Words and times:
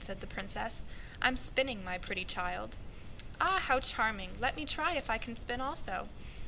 said 0.03 0.19
the 0.19 0.25
Princess. 0.25 0.83
"I'm 1.21 1.37
spinning 1.37 1.83
my 1.83 1.99
pretty 1.99 2.25
child." 2.25 2.77
"Ah, 3.39 3.59
how 3.59 3.79
pretty! 3.79 4.31
Let 4.39 4.55
me 4.55 4.65
try 4.65 4.93
if 4.93 5.11
I 5.11 5.19
can 5.19 5.35
spin 5.35 5.61
also." 5.61 6.07